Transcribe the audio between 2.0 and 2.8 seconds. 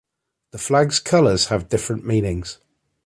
meanings.